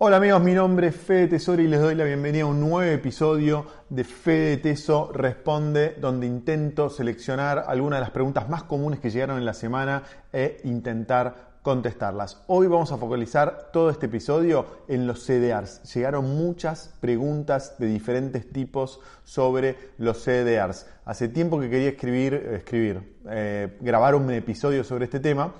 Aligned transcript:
Hola 0.00 0.18
amigos, 0.18 0.40
mi 0.40 0.54
nombre 0.54 0.86
es 0.86 0.94
Fede 0.94 1.26
Tesoro 1.26 1.60
y 1.60 1.66
les 1.66 1.80
doy 1.80 1.96
la 1.96 2.04
bienvenida 2.04 2.44
a 2.44 2.46
un 2.46 2.60
nuevo 2.60 2.82
episodio 2.82 3.66
de 3.88 4.04
Fede 4.04 4.58
Teso 4.58 5.10
Responde, 5.12 5.96
donde 6.00 6.24
intento 6.24 6.88
seleccionar 6.88 7.64
algunas 7.66 7.96
de 7.96 8.02
las 8.02 8.12
preguntas 8.12 8.48
más 8.48 8.62
comunes 8.62 9.00
que 9.00 9.10
llegaron 9.10 9.38
en 9.38 9.44
la 9.44 9.54
semana 9.54 10.04
e 10.32 10.60
intentar 10.62 11.48
contestarlas. 11.62 12.44
Hoy 12.46 12.68
vamos 12.68 12.92
a 12.92 12.96
focalizar 12.96 13.70
todo 13.72 13.90
este 13.90 14.06
episodio 14.06 14.66
en 14.86 15.08
los 15.08 15.26
CDRs. 15.26 15.92
Llegaron 15.92 16.32
muchas 16.36 16.94
preguntas 17.00 17.74
de 17.80 17.88
diferentes 17.88 18.48
tipos 18.52 19.00
sobre 19.24 19.76
los 19.98 20.18
CDRs. 20.22 20.86
Hace 21.06 21.26
tiempo 21.26 21.58
que 21.58 21.70
quería 21.70 21.88
escribir, 21.88 22.34
escribir, 22.34 23.16
eh, 23.28 23.76
grabar 23.80 24.14
un 24.14 24.30
episodio 24.30 24.84
sobre 24.84 25.06
este 25.06 25.18
tema 25.18 25.52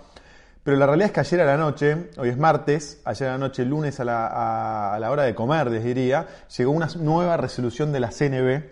pero 0.69 0.77
la 0.77 0.85
realidad 0.85 1.07
es 1.07 1.13
que 1.13 1.21
ayer 1.21 1.41
a 1.41 1.45
la 1.47 1.57
noche, 1.57 2.11
hoy 2.19 2.29
es 2.29 2.37
martes, 2.37 3.01
ayer 3.07 3.29
a 3.29 3.33
la 3.33 3.39
noche, 3.39 3.65
lunes 3.65 4.01
a 4.01 4.05
la, 4.05 5.11
hora 5.11 5.23
de 5.23 5.35
comer, 5.35 5.71
les 5.71 5.83
diría, 5.83 6.27
llegó 6.55 6.73
una 6.73 6.89
nueva 6.99 7.39
resolución 7.39 7.91
de 7.91 8.01
la 8.01 8.11
CNB. 8.11 8.65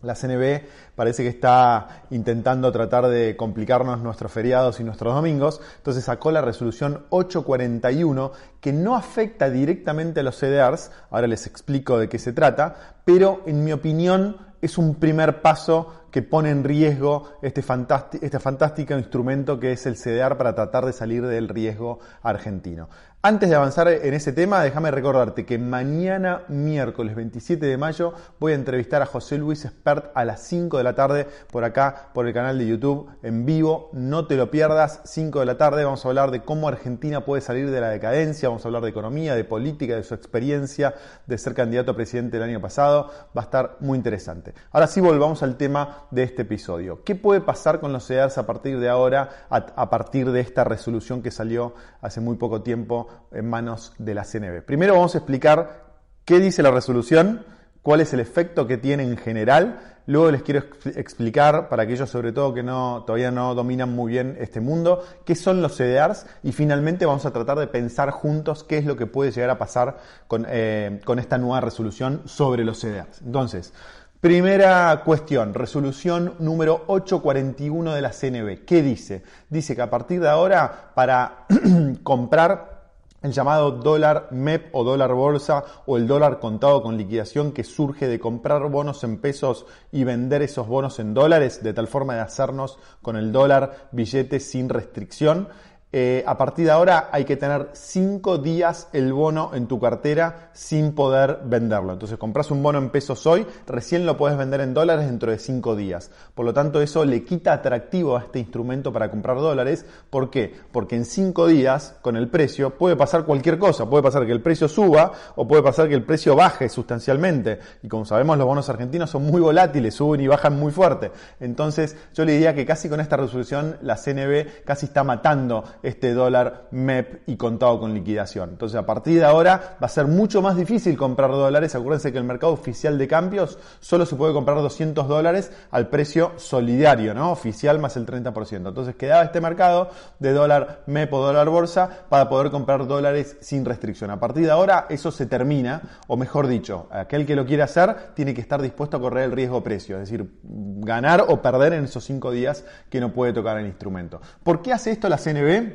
La 0.00 0.14
CNB 0.14 0.62
parece 0.96 1.24
que 1.24 1.28
está 1.28 2.04
intentando 2.08 2.72
tratar 2.72 3.08
de 3.08 3.36
complicarnos 3.36 4.00
nuestros 4.00 4.32
feriados 4.32 4.80
y 4.80 4.84
nuestros 4.84 5.14
domingos, 5.14 5.60
entonces 5.76 6.02
sacó 6.02 6.30
la 6.30 6.40
resolución 6.40 7.04
841 7.10 8.32
que 8.62 8.72
no 8.72 8.96
afecta 8.96 9.50
directamente 9.50 10.20
a 10.20 10.22
los 10.22 10.38
CDRs, 10.38 10.90
ahora 11.10 11.26
les 11.26 11.46
explico 11.46 11.98
de 11.98 12.08
qué 12.08 12.18
se 12.18 12.32
trata, 12.32 12.94
pero 13.04 13.42
en 13.44 13.64
mi 13.64 13.72
opinión 13.72 14.47
es 14.60 14.78
un 14.78 14.96
primer 14.96 15.40
paso 15.42 15.94
que 16.10 16.22
pone 16.22 16.50
en 16.50 16.64
riesgo 16.64 17.30
este, 17.42 17.62
fantástico 17.62 18.94
instrumento 18.96 19.60
que 19.60 19.72
es 19.72 19.86
el 19.86 19.96
CDR 19.96 20.36
para 20.36 20.54
tratar 20.54 20.86
de 20.86 20.92
salir 20.92 21.26
del 21.26 21.48
riesgo 21.48 22.00
argentino. 22.22 22.88
Antes 23.28 23.50
de 23.50 23.56
avanzar 23.56 23.88
en 23.88 24.14
ese 24.14 24.32
tema, 24.32 24.62
déjame 24.62 24.90
recordarte 24.90 25.44
que 25.44 25.58
mañana, 25.58 26.44
miércoles 26.48 27.14
27 27.14 27.66
de 27.66 27.76
mayo, 27.76 28.14
voy 28.40 28.52
a 28.52 28.54
entrevistar 28.54 29.02
a 29.02 29.04
José 29.04 29.36
Luis 29.36 29.66
Expert 29.66 30.12
a 30.14 30.24
las 30.24 30.40
5 30.44 30.78
de 30.78 30.82
la 30.82 30.94
tarde 30.94 31.26
por 31.52 31.62
acá, 31.62 32.08
por 32.14 32.26
el 32.26 32.32
canal 32.32 32.58
de 32.58 32.66
YouTube, 32.66 33.10
en 33.22 33.44
vivo. 33.44 33.90
No 33.92 34.26
te 34.26 34.36
lo 34.36 34.50
pierdas, 34.50 35.02
5 35.04 35.40
de 35.40 35.44
la 35.44 35.58
tarde 35.58 35.84
vamos 35.84 36.02
a 36.02 36.08
hablar 36.08 36.30
de 36.30 36.40
cómo 36.40 36.68
Argentina 36.68 37.26
puede 37.26 37.42
salir 37.42 37.70
de 37.70 37.82
la 37.82 37.90
decadencia, 37.90 38.48
vamos 38.48 38.64
a 38.64 38.68
hablar 38.68 38.82
de 38.82 38.88
economía, 38.88 39.34
de 39.34 39.44
política, 39.44 39.94
de 39.94 40.04
su 40.04 40.14
experiencia 40.14 40.94
de 41.26 41.36
ser 41.36 41.52
candidato 41.52 41.90
a 41.90 41.96
presidente 41.96 42.38
el 42.38 42.44
año 42.44 42.62
pasado. 42.62 43.10
Va 43.36 43.42
a 43.42 43.44
estar 43.44 43.76
muy 43.80 43.98
interesante. 43.98 44.54
Ahora 44.70 44.86
sí, 44.86 45.02
volvamos 45.02 45.42
al 45.42 45.58
tema 45.58 46.06
de 46.10 46.22
este 46.22 46.42
episodio. 46.42 47.04
¿Qué 47.04 47.14
puede 47.14 47.42
pasar 47.42 47.78
con 47.78 47.92
los 47.92 48.06
CEDARs 48.06 48.38
a 48.38 48.46
partir 48.46 48.80
de 48.80 48.88
ahora, 48.88 49.28
a 49.50 49.90
partir 49.90 50.32
de 50.32 50.40
esta 50.40 50.64
resolución 50.64 51.20
que 51.20 51.30
salió 51.30 51.74
hace 52.00 52.22
muy 52.22 52.36
poco 52.36 52.62
tiempo? 52.62 53.17
En 53.32 53.48
manos 53.48 53.92
de 53.98 54.14
la 54.14 54.24
CNB. 54.24 54.62
Primero 54.64 54.94
vamos 54.94 55.14
a 55.14 55.18
explicar 55.18 55.84
qué 56.24 56.40
dice 56.40 56.62
la 56.62 56.70
resolución, 56.70 57.44
cuál 57.82 58.00
es 58.00 58.12
el 58.12 58.20
efecto 58.20 58.66
que 58.66 58.76
tiene 58.76 59.02
en 59.02 59.16
general. 59.16 59.80
Luego 60.06 60.30
les 60.30 60.42
quiero 60.42 60.64
explicar, 60.96 61.68
para 61.68 61.82
aquellos 61.82 62.08
sobre 62.08 62.32
todo 62.32 62.54
que 62.54 62.62
no, 62.62 63.04
todavía 63.06 63.30
no 63.30 63.54
dominan 63.54 63.94
muy 63.94 64.12
bien 64.12 64.36
este 64.40 64.60
mundo, 64.60 65.04
qué 65.26 65.34
son 65.34 65.60
los 65.60 65.76
CDRs 65.76 66.26
y 66.42 66.52
finalmente 66.52 67.04
vamos 67.04 67.26
a 67.26 67.30
tratar 67.30 67.58
de 67.58 67.66
pensar 67.66 68.10
juntos 68.10 68.64
qué 68.64 68.78
es 68.78 68.86
lo 68.86 68.96
que 68.96 69.06
puede 69.06 69.32
llegar 69.32 69.50
a 69.50 69.58
pasar 69.58 69.98
con, 70.26 70.46
eh, 70.48 71.00
con 71.04 71.18
esta 71.18 71.36
nueva 71.36 71.60
resolución 71.60 72.22
sobre 72.24 72.64
los 72.64 72.80
CDRs. 72.80 73.20
Entonces, 73.24 73.72
Primera 74.20 75.00
cuestión, 75.04 75.54
resolución 75.54 76.34
número 76.40 76.82
841 76.88 77.94
de 77.94 78.02
la 78.02 78.10
CNB. 78.10 78.64
¿Qué 78.64 78.82
dice? 78.82 79.22
Dice 79.48 79.76
que 79.76 79.82
a 79.82 79.90
partir 79.90 80.20
de 80.20 80.28
ahora, 80.28 80.90
para 80.92 81.46
comprar 82.02 82.77
el 83.22 83.32
llamado 83.32 83.72
dólar 83.72 84.28
MEP 84.30 84.68
o 84.72 84.84
dólar 84.84 85.12
bolsa 85.12 85.64
o 85.86 85.96
el 85.96 86.06
dólar 86.06 86.38
contado 86.38 86.82
con 86.82 86.96
liquidación 86.96 87.52
que 87.52 87.64
surge 87.64 88.06
de 88.06 88.20
comprar 88.20 88.68
bonos 88.70 89.02
en 89.04 89.20
pesos 89.20 89.66
y 89.90 90.04
vender 90.04 90.42
esos 90.42 90.68
bonos 90.68 90.98
en 90.98 91.14
dólares 91.14 91.62
de 91.62 91.72
tal 91.72 91.88
forma 91.88 92.14
de 92.14 92.20
hacernos 92.20 92.78
con 93.02 93.16
el 93.16 93.32
dólar 93.32 93.88
billete 93.92 94.40
sin 94.40 94.68
restricción. 94.68 95.48
Eh, 95.90 96.22
a 96.26 96.36
partir 96.36 96.66
de 96.66 96.70
ahora 96.70 97.08
hay 97.12 97.24
que 97.24 97.38
tener 97.38 97.70
5 97.72 98.36
días 98.38 98.88
el 98.92 99.10
bono 99.14 99.52
en 99.54 99.66
tu 99.66 99.80
cartera 99.80 100.50
sin 100.52 100.94
poder 100.94 101.40
venderlo. 101.44 101.94
Entonces 101.94 102.18
compras 102.18 102.50
un 102.50 102.62
bono 102.62 102.78
en 102.78 102.90
pesos 102.90 103.26
hoy, 103.26 103.46
recién 103.66 104.04
lo 104.04 104.18
puedes 104.18 104.36
vender 104.36 104.60
en 104.60 104.74
dólares 104.74 105.06
dentro 105.06 105.30
de 105.30 105.38
5 105.38 105.76
días. 105.76 106.10
Por 106.34 106.44
lo 106.44 106.52
tanto, 106.52 106.82
eso 106.82 107.06
le 107.06 107.24
quita 107.24 107.54
atractivo 107.54 108.18
a 108.18 108.20
este 108.20 108.38
instrumento 108.38 108.92
para 108.92 109.10
comprar 109.10 109.38
dólares. 109.38 109.86
¿Por 110.10 110.28
qué? 110.28 110.54
Porque 110.72 110.94
en 110.94 111.06
5 111.06 111.46
días, 111.46 111.96
con 112.02 112.16
el 112.16 112.28
precio, 112.28 112.76
puede 112.76 112.94
pasar 112.94 113.24
cualquier 113.24 113.58
cosa. 113.58 113.88
Puede 113.88 114.02
pasar 114.02 114.26
que 114.26 114.32
el 114.32 114.42
precio 114.42 114.68
suba 114.68 115.12
o 115.36 115.48
puede 115.48 115.62
pasar 115.62 115.88
que 115.88 115.94
el 115.94 116.04
precio 116.04 116.36
baje 116.36 116.68
sustancialmente. 116.68 117.60
Y 117.82 117.88
como 117.88 118.04
sabemos, 118.04 118.36
los 118.36 118.46
bonos 118.46 118.68
argentinos 118.68 119.08
son 119.08 119.24
muy 119.24 119.40
volátiles, 119.40 119.94
suben 119.94 120.20
y 120.20 120.26
bajan 120.26 120.58
muy 120.58 120.70
fuerte. 120.70 121.12
Entonces, 121.40 121.96
yo 122.12 122.26
le 122.26 122.32
diría 122.32 122.54
que 122.54 122.66
casi 122.66 122.90
con 122.90 123.00
esta 123.00 123.16
resolución 123.16 123.78
la 123.80 123.96
CNB 123.96 124.64
casi 124.66 124.84
está 124.84 125.02
matando 125.02 125.64
este 125.82 126.14
dólar 126.14 126.68
MEP 126.70 127.22
y 127.26 127.36
contado 127.36 127.80
con 127.80 127.94
liquidación. 127.94 128.50
Entonces, 128.50 128.78
a 128.78 128.86
partir 128.86 129.18
de 129.18 129.24
ahora 129.24 129.76
va 129.82 129.86
a 129.86 129.88
ser 129.88 130.06
mucho 130.06 130.42
más 130.42 130.56
difícil 130.56 130.96
comprar 130.96 131.30
dólares. 131.30 131.74
Acuérdense 131.74 132.12
que 132.12 132.18
el 132.18 132.24
mercado 132.24 132.52
oficial 132.52 132.98
de 132.98 133.08
cambios 133.08 133.58
solo 133.80 134.06
se 134.06 134.16
puede 134.16 134.32
comprar 134.32 134.58
200 134.58 135.08
dólares 135.08 135.52
al 135.70 135.88
precio 135.88 136.32
solidario, 136.36 137.14
¿no? 137.14 137.32
Oficial 137.32 137.78
más 137.78 137.96
el 137.96 138.06
30%. 138.06 138.68
Entonces, 138.68 138.96
quedaba 138.96 139.24
este 139.24 139.40
mercado 139.40 139.90
de 140.18 140.32
dólar 140.32 140.82
MEP 140.86 141.12
o 141.12 141.24
dólar 141.24 141.48
bolsa 141.48 141.88
para 142.08 142.28
poder 142.28 142.50
comprar 142.50 142.86
dólares 142.86 143.36
sin 143.40 143.64
restricción. 143.64 144.10
A 144.10 144.20
partir 144.20 144.44
de 144.44 144.50
ahora, 144.50 144.86
eso 144.88 145.10
se 145.10 145.26
termina, 145.26 145.82
o 146.06 146.16
mejor 146.16 146.46
dicho, 146.46 146.88
aquel 146.90 147.26
que 147.26 147.36
lo 147.36 147.46
quiere 147.46 147.62
hacer 147.62 148.14
tiene 148.14 148.34
que 148.34 148.40
estar 148.40 148.60
dispuesto 148.60 148.96
a 148.96 149.00
correr 149.00 149.24
el 149.24 149.32
riesgo 149.32 149.62
precio, 149.62 149.96
es 149.96 150.10
decir, 150.10 150.30
ganar 150.42 151.24
o 151.28 151.40
perder 151.42 151.74
en 151.74 151.84
esos 151.84 152.04
cinco 152.04 152.30
días 152.30 152.64
que 152.90 153.00
no 153.00 153.12
puede 153.12 153.32
tocar 153.32 153.58
el 153.58 153.66
instrumento. 153.66 154.20
¿Por 154.42 154.62
qué 154.62 154.72
hace 154.72 154.90
esto 154.90 155.08
la 155.08 155.18
CNB? 155.18 155.67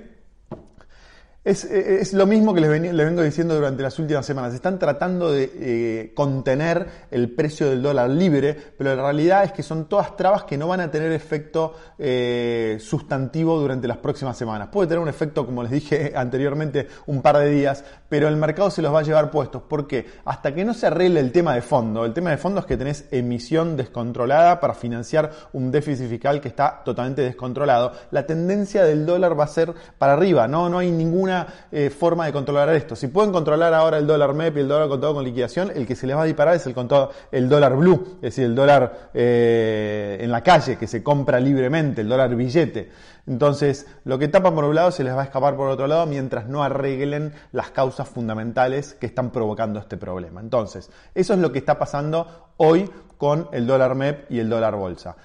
Es, 1.45 2.13
lo 2.13 2.25
mismo 2.25 2.53
que 2.53 2.61
les, 2.61 2.69
vengo 2.69 3.21
diciendo 3.21 3.53
durante 3.55 3.83
las 3.83 3.99
últimas 3.99 4.25
semanas. 4.25 4.53
Están 4.53 4.79
tratando 4.79 5.29
de 5.29 5.51
eh, 5.53 6.11
contener 6.15 6.87
el 7.11 7.31
precio 7.31 7.69
del 7.69 7.81
dólar 7.81 8.09
libre, 8.11 8.55
pero 8.77 8.95
la 8.95 9.01
realidad 9.03 9.43
es 9.43 9.51
que 9.51 9.61
son 9.61 9.89
todas 9.89 10.15
trabas 10.15 10.45
que 10.45 10.57
no 10.57 10.69
van 10.69 10.79
a 10.79 10.89
tener 10.89 11.11
efecto 11.11 11.73
eh, 11.99 12.77
sustantivo 12.79 13.59
durante 13.59 13.89
las 13.89 13.97
próximas 13.97 14.37
semanas. 14.37 14.69
Puede 14.71 14.87
tener 14.87 15.01
un 15.01 15.09
efecto, 15.09 15.45
como 15.45 15.63
les 15.63 15.73
dije 15.73 16.13
anteriormente, 16.15 16.87
un 17.07 17.21
par 17.21 17.37
de 17.37 17.49
días, 17.49 17.83
pero 18.07 18.29
el 18.29 18.37
mercado 18.37 18.71
se 18.71 18.81
los 18.81 18.93
va 18.93 18.99
a 18.99 19.03
llevar 19.03 19.29
puestos. 19.29 19.63
¿Por 19.63 19.85
qué? 19.85 20.05
Hasta 20.23 20.55
que 20.55 20.63
no 20.63 20.73
se 20.73 20.87
arregle 20.87 21.19
el 21.19 21.33
tema 21.33 21.55
de 21.55 21.61
fondo. 21.61 22.05
El 22.05 22.13
tema 22.13 22.29
de 22.29 22.37
fondo 22.37 22.61
es 22.61 22.65
que 22.65 22.77
tenés 22.77 23.03
emisión 23.11 23.75
descontrolada 23.75 24.61
para 24.61 24.75
financiar 24.75 25.29
un 25.51 25.71
déficit 25.71 26.07
fiscal 26.07 26.39
que 26.39 26.47
está 26.47 26.83
totalmente 26.85 27.21
descontrolado. 27.21 27.91
La 28.11 28.25
tendencia 28.25 28.85
del 28.85 29.05
dólar 29.05 29.37
va 29.37 29.43
a 29.43 29.47
ser 29.47 29.73
para 29.97 30.13
arriba, 30.13 30.47
no, 30.47 30.69
no 30.69 30.77
hay 30.77 30.89
ninguna 30.89 31.32
eh, 31.71 31.89
forma 31.89 32.25
de 32.25 32.33
controlar 32.33 32.69
esto. 32.69 32.95
Si 32.95 33.07
pueden 33.07 33.31
controlar 33.31 33.73
ahora 33.73 33.97
el 33.97 34.07
dólar 34.07 34.33
MEP 34.33 34.57
y 34.57 34.59
el 34.61 34.67
dólar 34.67 34.89
contado 34.89 35.13
con 35.13 35.23
liquidación, 35.23 35.71
el 35.75 35.85
que 35.87 35.95
se 35.95 36.07
les 36.07 36.15
va 36.15 36.23
a 36.23 36.25
disparar 36.25 36.55
es 36.55 36.65
el, 36.65 36.73
contado, 36.73 37.11
el 37.31 37.49
dólar 37.49 37.75
blue, 37.75 38.15
es 38.15 38.21
decir, 38.21 38.45
el 38.45 38.55
dólar 38.55 39.09
eh, 39.13 40.17
en 40.19 40.31
la 40.31 40.41
calle 40.41 40.77
que 40.77 40.87
se 40.87 41.01
compra 41.03 41.39
libremente, 41.39 42.01
el 42.01 42.09
dólar 42.09 42.35
billete. 42.35 42.89
Entonces, 43.25 43.87
lo 44.03 44.19
que 44.19 44.27
tapan 44.27 44.53
por 44.53 44.65
un 44.65 44.75
lado 44.75 44.91
se 44.91 45.03
les 45.03 45.15
va 45.15 45.21
a 45.21 45.25
escapar 45.25 45.55
por 45.55 45.69
otro 45.69 45.87
lado 45.87 46.05
mientras 46.05 46.47
no 46.47 46.63
arreglen 46.63 47.33
las 47.51 47.71
causas 47.71 48.09
fundamentales 48.09 48.95
que 48.95 49.05
están 49.05 49.31
provocando 49.31 49.79
este 49.79 49.97
problema. 49.97 50.41
Entonces, 50.41 50.89
eso 51.15 51.33
es 51.33 51.39
lo 51.39 51.51
que 51.51 51.59
está 51.59 51.79
pasando 51.79 52.49
hoy 52.57 52.89
con 53.17 53.47
el 53.53 53.65
dólar 53.65 53.95
MEP 53.95 54.29
y 54.29 54.39
el 54.39 54.49
dólar 54.49 54.75
bolsa. 54.75 55.15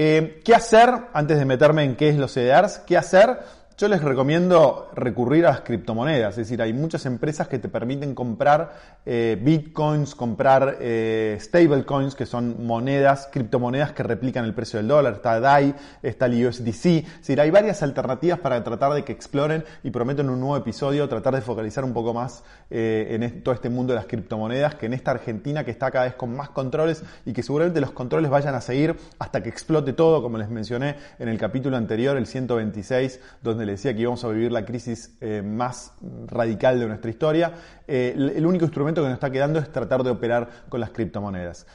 Eh, 0.00 0.40
¿Qué 0.44 0.54
hacer, 0.54 0.90
antes 1.12 1.38
de 1.38 1.44
meterme 1.44 1.82
en 1.82 1.96
qué 1.96 2.08
es 2.10 2.16
los 2.16 2.32
CDRs, 2.32 2.78
qué 2.86 2.96
hacer 2.96 3.40
yo 3.78 3.86
les 3.86 4.02
recomiendo 4.02 4.90
recurrir 4.92 5.46
a 5.46 5.50
las 5.50 5.60
criptomonedas, 5.60 6.32
es 6.32 6.48
decir, 6.48 6.60
hay 6.60 6.72
muchas 6.72 7.06
empresas 7.06 7.46
que 7.46 7.60
te 7.60 7.68
permiten 7.68 8.12
comprar 8.12 8.98
eh, 9.06 9.38
bitcoins, 9.40 10.16
comprar 10.16 10.78
eh, 10.80 11.38
stablecoins, 11.40 12.16
que 12.16 12.26
son 12.26 12.66
monedas, 12.66 13.28
criptomonedas 13.32 13.92
que 13.92 14.02
replican 14.02 14.44
el 14.44 14.52
precio 14.52 14.80
del 14.80 14.88
dólar. 14.88 15.14
Está 15.14 15.38
DAI, 15.38 15.76
está 16.02 16.26
el 16.26 16.44
USDC. 16.44 16.86
Es 16.86 17.18
decir, 17.18 17.40
hay 17.40 17.52
varias 17.52 17.84
alternativas 17.84 18.40
para 18.40 18.62
tratar 18.64 18.92
de 18.94 19.04
que 19.04 19.12
exploren 19.12 19.64
y 19.84 19.92
prometo 19.92 20.22
en 20.22 20.30
un 20.30 20.40
nuevo 20.40 20.56
episodio 20.56 21.08
tratar 21.08 21.36
de 21.36 21.40
focalizar 21.40 21.84
un 21.84 21.92
poco 21.92 22.12
más 22.12 22.42
eh, 22.70 23.06
en 23.10 23.44
todo 23.44 23.54
este 23.54 23.70
mundo 23.70 23.92
de 23.92 24.00
las 24.00 24.06
criptomonedas, 24.06 24.74
que 24.74 24.86
en 24.86 24.92
esta 24.92 25.12
Argentina 25.12 25.62
que 25.62 25.70
está 25.70 25.92
cada 25.92 26.06
vez 26.06 26.14
con 26.14 26.34
más 26.34 26.48
controles 26.48 27.04
y 27.24 27.32
que 27.32 27.44
seguramente 27.44 27.80
los 27.80 27.92
controles 27.92 28.28
vayan 28.28 28.56
a 28.56 28.60
seguir 28.60 28.96
hasta 29.20 29.40
que 29.40 29.48
explote 29.48 29.92
todo, 29.92 30.20
como 30.20 30.36
les 30.36 30.50
mencioné 30.50 30.96
en 31.20 31.28
el 31.28 31.38
capítulo 31.38 31.76
anterior, 31.76 32.16
el 32.16 32.26
126, 32.26 33.20
donde 33.40 33.67
decía 33.72 33.94
que 33.94 34.00
íbamos 34.00 34.24
a 34.24 34.28
vivir 34.28 34.52
la 34.52 34.64
crisis 34.64 35.16
eh, 35.20 35.42
más 35.42 35.92
radical 36.26 36.78
de 36.80 36.86
nuestra 36.86 37.10
historia, 37.10 37.52
eh, 37.86 38.14
el 38.16 38.46
único 38.46 38.64
instrumento 38.64 39.02
que 39.02 39.08
nos 39.08 39.14
está 39.16 39.30
quedando 39.30 39.58
es 39.58 39.70
tratar 39.72 40.02
de 40.02 40.10
operar 40.10 40.48
con 40.68 40.80
las 40.80 40.90
criptomonedas. 40.90 41.66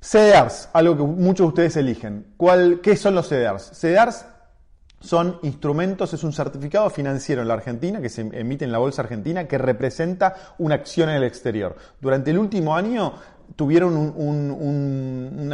CDRs, 0.00 0.68
algo 0.72 0.96
que 0.96 1.02
muchos 1.02 1.46
de 1.46 1.48
ustedes 1.48 1.76
eligen. 1.76 2.26
¿Cuál, 2.36 2.80
¿Qué 2.82 2.94
son 2.96 3.14
los 3.14 3.28
CDRs? 3.28 3.70
CDRs 3.72 4.26
son 5.04 5.38
instrumentos, 5.42 6.14
es 6.14 6.24
un 6.24 6.32
certificado 6.32 6.88
financiero 6.88 7.42
en 7.42 7.48
la 7.48 7.54
Argentina 7.54 8.00
que 8.00 8.08
se 8.08 8.22
emite 8.22 8.64
en 8.64 8.72
la 8.72 8.78
Bolsa 8.78 9.02
Argentina 9.02 9.46
que 9.46 9.58
representa 9.58 10.34
una 10.58 10.76
acción 10.76 11.10
en 11.10 11.16
el 11.16 11.24
exterior. 11.24 11.76
Durante 12.00 12.30
el 12.30 12.38
último 12.38 12.74
año 12.74 13.12
tuvieron 13.56 13.96
un, 13.96 15.44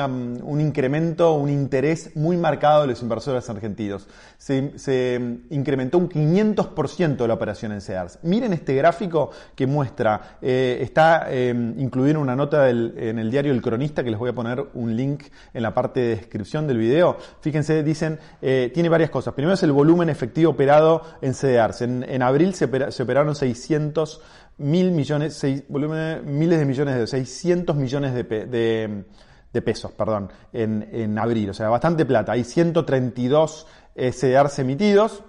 incremento, 0.61 1.35
un 1.35 1.51
interés 1.51 2.17
muy 2.17 2.37
marcado 2.37 2.83
de 2.83 2.89
los 2.89 3.03
inversores 3.03 3.49
argentinos. 3.51 4.09
Se, 4.39 5.21
incrementó 5.51 5.99
un 5.99 6.09
500% 6.09 7.27
la 7.27 7.35
operación 7.35 7.73
en 7.73 7.81
CEDARS. 7.81 8.21
Miren 8.23 8.53
este 8.53 8.75
gráfico 8.75 9.31
que 9.55 9.67
muestra, 9.67 10.39
eh, 10.41 10.79
está 10.81 11.27
eh, 11.29 11.51
incluido 11.51 12.13
en 12.13 12.17
una 12.19 12.37
nota 12.37 12.71
en 12.71 13.19
el 13.19 13.31
diario 13.31 13.53
El 13.53 13.63
Cronista, 13.63 14.03
que 14.03 14.11
les 14.11 14.19
voy 14.19 14.31
a 14.31 14.35
poner 14.35 14.65
un 14.75 14.97
link 14.97 15.25
en 15.53 15.63
la 15.63 15.75
parte 15.75 16.01
de 16.01 16.17
descripción 16.17 16.67
del 16.67 16.79
video. 16.79 17.19
Fíjense, 17.41 17.83
dicen, 17.83 18.19
eh, 18.41 18.71
tiene 18.73 18.89
varias 18.89 19.11
cosas. 19.11 19.35
Primero 19.35 19.55
es 19.55 19.63
el 19.63 19.73
volumen 19.73 20.09
efectivo 20.09 20.53
operado 20.53 21.03
en 21.21 21.35
CEDARS. 21.35 21.83
En, 21.83 22.23
abril 22.23 22.55
se, 22.55 22.69
se 22.91 23.03
operaron 23.03 23.35
600 23.35 24.21
mil 24.61 24.93
millones, 24.93 25.35
seis, 25.35 25.65
volumen, 25.69 26.23
miles 26.39 26.59
de 26.59 26.65
millones 26.67 26.97
de 26.97 27.07
600 27.07 27.75
millones 27.75 28.15
de, 28.15 29.05
de, 29.53 29.63
pesos, 29.63 29.91
perdón, 29.93 30.31
en, 30.53 30.89
en, 30.93 31.19
abril, 31.19 31.51
o 31.51 31.55
sea, 31.55 31.69
bastante 31.69 32.05
plata. 32.05 32.33
Hay 32.33 32.45
132 32.45 33.67
SDRs 33.97 34.59
emitidos 34.59 35.25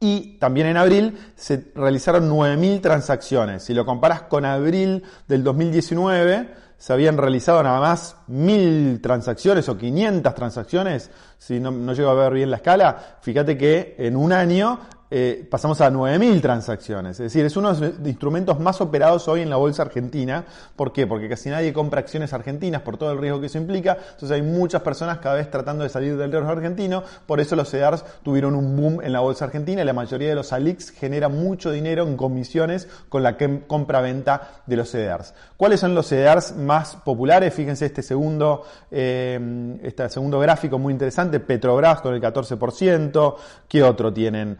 y 0.00 0.38
también 0.38 0.66
en 0.66 0.76
abril 0.76 1.16
se 1.36 1.70
realizaron 1.74 2.28
9.000 2.28 2.80
transacciones. 2.80 3.62
Si 3.62 3.72
lo 3.72 3.86
comparas 3.86 4.22
con 4.22 4.44
abril 4.44 5.04
del 5.28 5.44
2019, 5.44 6.48
se 6.76 6.92
habían 6.92 7.16
realizado 7.16 7.62
nada 7.62 7.78
más 7.78 8.16
1.000 8.28 9.00
transacciones 9.00 9.68
o 9.68 9.78
500 9.78 10.34
transacciones, 10.34 11.12
si 11.38 11.60
no, 11.60 11.70
no 11.70 11.92
llego 11.92 12.10
a 12.10 12.14
ver 12.14 12.32
bien 12.32 12.50
la 12.50 12.56
escala, 12.56 13.18
fíjate 13.20 13.56
que 13.56 13.94
en 13.96 14.16
un 14.16 14.32
año 14.32 14.80
eh, 15.14 15.46
pasamos 15.50 15.80
a 15.82 15.90
9.000 15.90 16.40
transacciones. 16.40 17.20
Es 17.20 17.32
decir, 17.32 17.44
es 17.44 17.54
uno 17.56 17.74
de 17.74 17.88
los 17.88 18.08
instrumentos 18.08 18.58
más 18.58 18.80
operados 18.80 19.28
hoy 19.28 19.42
en 19.42 19.50
la 19.50 19.56
bolsa 19.56 19.82
argentina. 19.82 20.46
¿Por 20.74 20.90
qué? 20.94 21.06
Porque 21.06 21.28
casi 21.28 21.50
nadie 21.50 21.74
compra 21.74 22.00
acciones 22.00 22.32
argentinas 22.32 22.80
por 22.80 22.96
todo 22.96 23.12
el 23.12 23.18
riesgo 23.18 23.38
que 23.38 23.46
eso 23.46 23.58
implica. 23.58 23.98
Entonces 24.12 24.30
hay 24.30 24.40
muchas 24.40 24.80
personas 24.80 25.18
cada 25.18 25.34
vez 25.34 25.50
tratando 25.50 25.84
de 25.84 25.90
salir 25.90 26.16
del 26.16 26.32
riesgo 26.32 26.48
argentino. 26.48 27.02
Por 27.26 27.40
eso 27.40 27.56
los 27.56 27.70
CEDARs 27.70 28.06
tuvieron 28.22 28.54
un 28.54 28.74
boom 28.74 29.02
en 29.02 29.12
la 29.12 29.20
bolsa 29.20 29.44
argentina 29.44 29.82
la 29.84 29.92
mayoría 29.92 30.28
de 30.28 30.34
los 30.34 30.52
ALIX 30.52 30.90
genera 30.90 31.28
mucho 31.28 31.70
dinero 31.70 32.06
en 32.06 32.16
comisiones 32.16 32.88
con 33.08 33.22
la 33.22 33.36
compra-venta 33.36 34.62
de 34.66 34.76
los 34.76 34.90
CEDARs. 34.90 35.34
¿Cuáles 35.56 35.80
son 35.80 35.94
los 35.94 36.08
CEDARs 36.08 36.56
más 36.56 36.96
populares? 36.96 37.52
Fíjense 37.54 37.86
este 37.86 38.02
segundo, 38.02 38.64
eh, 38.90 39.78
este 39.82 40.08
segundo 40.08 40.38
gráfico 40.40 40.78
muy 40.78 40.92
interesante. 40.92 41.40
Petrobras 41.40 42.00
con 42.00 42.14
el 42.14 42.20
14%. 42.20 43.36
¿Qué 43.68 43.82
otro 43.82 44.12
tienen? 44.12 44.56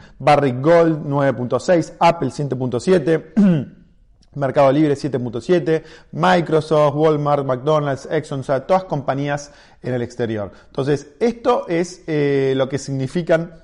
Gold 0.51 1.07
9.6, 1.07 1.95
Apple 2.01 2.29
7.7. 2.29 3.77
Mercado 4.35 4.73
Libre 4.73 4.95
7.7, 4.95 5.83
Microsoft, 6.13 6.95
Walmart, 6.95 7.45
McDonald's, 7.45 8.09
Exxon, 8.11 8.41
o 8.41 8.43
sea, 8.43 8.67
todas 8.67 8.85
compañías 8.85 9.53
en 9.83 9.93
el 9.93 10.03
exterior. 10.03 10.51
Entonces, 10.69 11.09
esto 11.21 11.69
es 11.69 12.03
eh, 12.07 12.55
lo 12.57 12.69
que 12.69 12.79
significan 12.79 13.63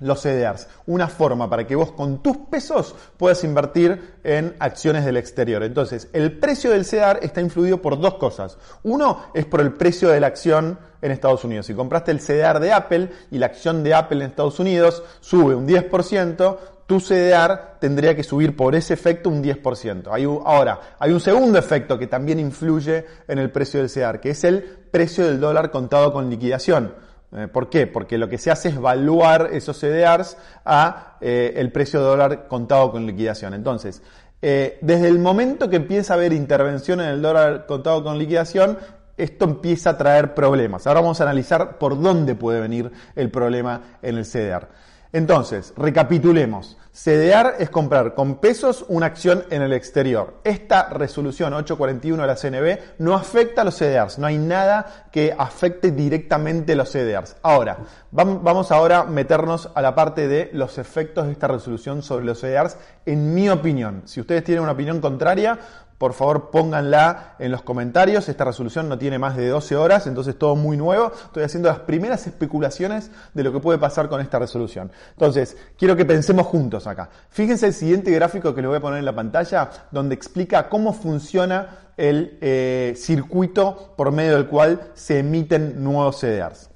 los 0.00 0.22
CDRs, 0.22 0.68
una 0.86 1.08
forma 1.08 1.50
para 1.50 1.66
que 1.66 1.74
vos 1.74 1.92
con 1.92 2.22
tus 2.22 2.36
pesos 2.36 2.94
puedas 3.16 3.42
invertir 3.44 4.16
en 4.22 4.54
acciones 4.60 5.04
del 5.04 5.16
exterior. 5.16 5.62
Entonces, 5.62 6.08
el 6.12 6.38
precio 6.38 6.70
del 6.70 6.84
CDR 6.84 7.18
está 7.22 7.40
influido 7.40 7.82
por 7.82 8.00
dos 8.00 8.14
cosas. 8.14 8.58
Uno 8.84 9.24
es 9.34 9.44
por 9.46 9.60
el 9.60 9.72
precio 9.72 10.08
de 10.10 10.20
la 10.20 10.28
acción 10.28 10.78
en 11.02 11.10
Estados 11.10 11.44
Unidos. 11.44 11.66
Si 11.66 11.74
compraste 11.74 12.10
el 12.10 12.20
CDR 12.20 12.60
de 12.60 12.72
Apple 12.72 13.10
y 13.30 13.38
la 13.38 13.46
acción 13.46 13.82
de 13.82 13.94
Apple 13.94 14.24
en 14.24 14.30
Estados 14.30 14.58
Unidos 14.60 15.02
sube 15.20 15.54
un 15.54 15.66
10%, 15.66 16.58
tu 16.86 17.00
CDR 17.00 17.78
tendría 17.80 18.16
que 18.16 18.24
subir 18.24 18.56
por 18.56 18.74
ese 18.74 18.94
efecto 18.94 19.28
un 19.28 19.44
10%. 19.44 20.08
Hay 20.10 20.24
ahora, 20.24 20.96
hay 20.98 21.12
un 21.12 21.20
segundo 21.20 21.58
efecto 21.58 21.98
que 21.98 22.06
también 22.06 22.40
influye 22.40 23.04
en 23.28 23.38
el 23.38 23.50
precio 23.50 23.80
del 23.80 23.90
CDR, 23.90 24.20
que 24.20 24.30
es 24.30 24.42
el 24.44 24.62
precio 24.90 25.26
del 25.26 25.38
dólar 25.38 25.70
contado 25.70 26.12
con 26.12 26.30
liquidación. 26.30 26.94
Eh, 27.36 27.48
¿Por 27.48 27.68
qué? 27.68 27.86
Porque 27.86 28.16
lo 28.16 28.28
que 28.28 28.38
se 28.38 28.50
hace 28.50 28.70
es 28.70 28.76
evaluar 28.76 29.50
esos 29.52 29.78
CDRs 29.78 30.36
a 30.64 31.16
eh, 31.20 31.54
el 31.56 31.70
precio 31.70 32.00
de 32.00 32.06
dólar 32.06 32.48
contado 32.48 32.90
con 32.90 33.06
liquidación. 33.06 33.54
Entonces, 33.54 34.02
eh, 34.40 34.78
desde 34.80 35.08
el 35.08 35.18
momento 35.18 35.68
que 35.68 35.76
empieza 35.76 36.14
a 36.14 36.16
haber 36.16 36.32
intervención 36.32 37.00
en 37.00 37.08
el 37.08 37.20
dólar 37.22 37.66
contado 37.66 38.02
con 38.02 38.18
liquidación, 38.18 38.78
esto 39.16 39.44
empieza 39.44 39.90
a 39.90 39.98
traer 39.98 40.32
problemas. 40.32 40.86
Ahora 40.86 41.00
vamos 41.00 41.20
a 41.20 41.24
analizar 41.24 41.76
por 41.78 42.00
dónde 42.00 42.34
puede 42.34 42.60
venir 42.60 42.90
el 43.16 43.30
problema 43.30 43.98
en 44.00 44.16
el 44.16 44.24
CDR. 44.24 44.68
Entonces, 45.12 45.72
recapitulemos. 45.76 46.76
CDR 46.92 47.54
es 47.60 47.70
comprar 47.70 48.14
con 48.14 48.40
pesos 48.40 48.84
una 48.88 49.06
acción 49.06 49.44
en 49.50 49.62
el 49.62 49.72
exterior. 49.72 50.40
Esta 50.42 50.88
resolución 50.88 51.54
841 51.54 52.22
de 52.22 52.26
la 52.26 52.34
CNB 52.34 52.98
no 52.98 53.14
afecta 53.14 53.62
a 53.62 53.64
los 53.64 53.76
CDRs, 53.76 54.18
no 54.18 54.26
hay 54.26 54.36
nada 54.36 55.06
que 55.12 55.32
afecte 55.36 55.92
directamente 55.92 56.74
los 56.74 56.90
CDRs. 56.90 57.36
Ahora, 57.42 57.78
vamos 58.10 58.72
ahora 58.72 59.00
a 59.00 59.04
meternos 59.04 59.70
a 59.74 59.80
la 59.80 59.94
parte 59.94 60.26
de 60.26 60.50
los 60.52 60.76
efectos 60.78 61.26
de 61.26 61.32
esta 61.32 61.46
resolución 61.46 62.02
sobre 62.02 62.24
los 62.24 62.40
CDRs, 62.40 62.76
en 63.06 63.32
mi 63.32 63.48
opinión. 63.48 64.02
Si 64.06 64.20
ustedes 64.20 64.42
tienen 64.42 64.64
una 64.64 64.72
opinión 64.72 65.00
contraria, 65.00 65.58
por 65.98 66.12
favor 66.12 66.50
pónganla 66.50 67.34
en 67.40 67.50
los 67.50 67.62
comentarios. 67.62 68.28
Esta 68.28 68.44
resolución 68.44 68.88
no 68.88 68.96
tiene 68.96 69.18
más 69.18 69.36
de 69.36 69.48
12 69.48 69.76
horas, 69.76 70.06
entonces 70.06 70.38
todo 70.38 70.54
muy 70.54 70.76
nuevo. 70.76 71.12
Estoy 71.12 71.42
haciendo 71.42 71.68
las 71.68 71.80
primeras 71.80 72.26
especulaciones 72.26 73.10
de 73.34 73.42
lo 73.42 73.52
que 73.52 73.58
puede 73.58 73.78
pasar 73.78 74.08
con 74.08 74.20
esta 74.20 74.38
resolución. 74.38 74.92
Entonces, 75.10 75.56
quiero 75.76 75.96
que 75.96 76.04
pensemos 76.04 76.46
juntos 76.46 76.86
acá. 76.86 77.10
Fíjense 77.30 77.66
el 77.66 77.74
siguiente 77.74 78.12
gráfico 78.12 78.54
que 78.54 78.62
les 78.62 78.68
voy 78.68 78.78
a 78.78 78.80
poner 78.80 79.00
en 79.00 79.04
la 79.04 79.14
pantalla, 79.14 79.68
donde 79.90 80.14
explica 80.14 80.68
cómo 80.68 80.92
funciona 80.92 81.90
el 81.96 82.38
eh, 82.40 82.94
circuito 82.96 83.94
por 83.96 84.12
medio 84.12 84.34
del 84.34 84.46
cual 84.46 84.92
se 84.94 85.18
emiten 85.18 85.82
nuevos 85.82 86.20
CDRs. 86.20 86.70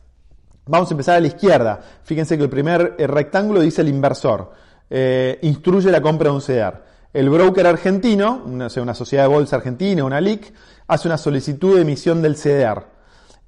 Vamos 0.67 0.91
a 0.91 0.95
empezar 0.95 1.17
a 1.17 1.21
la 1.21 1.29
izquierda. 1.29 1.81
Fíjense 2.03 2.37
que 2.37 2.43
el 2.43 2.51
primer 2.51 2.97
eh, 2.99 3.07
rectángulo 3.07 3.61
dice 3.61 3.83
el 3.83 3.89
inversor. 3.89 4.51
Eh, 4.91 5.39
instruye 5.43 5.91
la 5.91 6.03
compra 6.03 6.29
de 6.29 6.35
un 6.35 6.41
CDR. 6.41 6.92
El 7.13 7.29
broker 7.29 7.67
argentino, 7.67 8.43
una, 8.47 8.69
una 8.75 8.95
sociedad 8.95 9.25
de 9.25 9.29
bolsa 9.29 9.57
argentina, 9.57 10.03
una 10.03 10.21
LIC, 10.21 10.53
hace 10.87 11.09
una 11.09 11.19
solicitud 11.19 11.77
de 11.77 11.83
emisión 11.83 12.23
del 12.23 12.37
CDR. 12.37 12.87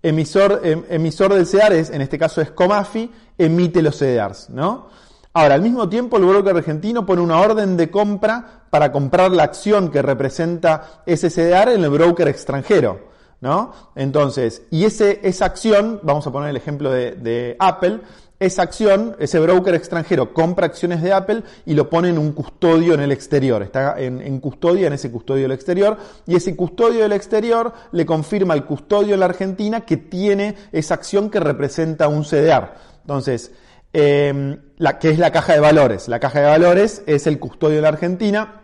Emisor, 0.02 0.60
em, 0.64 0.84
emisor 0.90 1.32
del 1.32 1.46
CDR 1.46 1.72
es, 1.78 1.88
en 1.88 2.02
este 2.02 2.18
caso 2.18 2.42
es 2.42 2.50
Comafi, 2.50 3.10
emite 3.38 3.80
los 3.80 3.96
CDRs, 3.96 4.50
¿no? 4.50 4.88
Ahora, 5.32 5.54
al 5.54 5.62
mismo 5.62 5.88
tiempo, 5.88 6.18
el 6.18 6.26
broker 6.26 6.54
argentino 6.54 7.06
pone 7.06 7.22
una 7.22 7.40
orden 7.40 7.76
de 7.78 7.90
compra 7.90 8.66
para 8.68 8.92
comprar 8.92 9.30
la 9.32 9.44
acción 9.44 9.90
que 9.90 10.02
representa 10.02 11.02
ese 11.06 11.30
CDR 11.30 11.72
en 11.72 11.82
el 11.84 11.90
broker 11.90 12.28
extranjero, 12.28 13.08
¿no? 13.40 13.72
Entonces, 13.96 14.62
y 14.70 14.84
esa 14.84 15.44
acción, 15.46 16.00
vamos 16.02 16.26
a 16.26 16.30
poner 16.30 16.50
el 16.50 16.56
ejemplo 16.56 16.90
de 16.92 17.56
Apple, 17.58 18.00
esa 18.44 18.62
acción, 18.62 19.16
ese 19.18 19.38
broker 19.40 19.74
extranjero 19.74 20.32
compra 20.32 20.66
acciones 20.66 21.02
de 21.02 21.12
Apple 21.12 21.42
y 21.66 21.74
lo 21.74 21.88
pone 21.88 22.08
en 22.08 22.18
un 22.18 22.32
custodio 22.32 22.94
en 22.94 23.00
el 23.00 23.12
exterior. 23.12 23.62
Está 23.62 24.00
en, 24.00 24.40
custodia, 24.40 24.86
en 24.86 24.92
ese 24.92 25.10
custodio 25.10 25.42
del 25.42 25.52
exterior. 25.52 25.96
Y 26.26 26.36
ese 26.36 26.54
custodio 26.56 27.02
del 27.02 27.12
exterior 27.12 27.72
le 27.92 28.06
confirma 28.06 28.54
al 28.54 28.66
custodio 28.66 29.14
en 29.14 29.20
la 29.20 29.26
Argentina 29.26 29.82
que 29.82 29.96
tiene 29.96 30.56
esa 30.72 30.94
acción 30.94 31.30
que 31.30 31.40
representa 31.40 32.08
un 32.08 32.24
CDR. 32.24 32.72
Entonces, 33.02 33.52
eh, 33.92 34.58
la, 34.76 34.98
que 34.98 35.10
es 35.10 35.18
la 35.18 35.30
caja 35.30 35.54
de 35.54 35.60
valores. 35.60 36.08
La 36.08 36.20
caja 36.20 36.40
de 36.40 36.46
valores 36.46 37.02
es 37.06 37.26
el 37.26 37.38
custodio 37.38 37.76
de 37.76 37.82
la 37.82 37.88
Argentina 37.88 38.63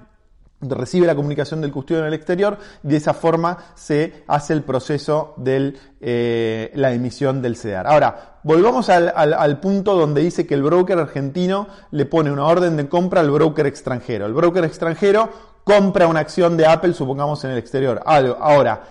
recibe 0.61 1.07
la 1.07 1.15
comunicación 1.15 1.61
del 1.61 1.73
custodio 1.73 2.01
en 2.01 2.09
el 2.09 2.15
exterior 2.15 2.59
y 2.83 2.89
de 2.89 2.97
esa 2.97 3.15
forma 3.15 3.57
se 3.75 4.25
hace 4.27 4.53
el 4.53 4.63
proceso 4.63 5.35
de 5.37 5.75
eh, 6.01 6.71
la 6.75 6.93
emisión 6.93 7.41
del 7.41 7.57
CEDAR. 7.57 7.87
Ahora, 7.87 8.39
volvamos 8.43 8.89
al, 8.91 9.13
al, 9.17 9.61
punto 9.61 9.95
donde 9.95 10.21
dice 10.21 10.47
que 10.47 10.55
el 10.55 10.63
broker 10.63 10.99
argentino 10.99 11.67
le 11.91 12.07
pone 12.07 12.31
una 12.31 12.45
orden 12.45 12.77
de 12.77 12.89
compra 12.89 13.21
al 13.21 13.31
broker 13.31 13.67
extranjero. 13.67 14.27
El 14.27 14.35
broker 14.35 14.65
extranjero 14.65 15.31
compra 15.65 16.07
una 16.07 16.21
acción 16.21 16.57
de 16.57 16.67
Apple, 16.67 16.93
supongamos, 16.95 17.43
en 17.45 17.53
el 17.53 17.59
exterior. 17.59 18.03
Ahora, 18.05 18.83